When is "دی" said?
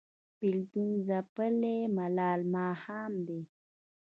3.27-3.41